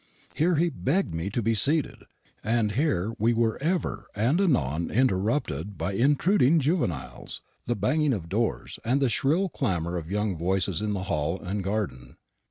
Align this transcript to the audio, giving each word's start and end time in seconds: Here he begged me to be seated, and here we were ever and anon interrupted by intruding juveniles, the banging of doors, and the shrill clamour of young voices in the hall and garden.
Here 0.35 0.55
he 0.55 0.69
begged 0.71 1.13
me 1.13 1.29
to 1.29 1.43
be 1.43 1.53
seated, 1.53 2.05
and 2.43 2.71
here 2.71 3.13
we 3.19 3.33
were 3.33 3.61
ever 3.61 4.07
and 4.15 4.41
anon 4.41 4.89
interrupted 4.89 5.77
by 5.77 5.93
intruding 5.93 6.59
juveniles, 6.59 7.41
the 7.67 7.75
banging 7.75 8.11
of 8.11 8.27
doors, 8.27 8.79
and 8.83 8.99
the 8.99 9.09
shrill 9.09 9.47
clamour 9.47 9.97
of 9.97 10.09
young 10.09 10.35
voices 10.35 10.81
in 10.81 10.93
the 10.93 11.03
hall 11.03 11.39
and 11.39 11.63
garden. 11.63 12.15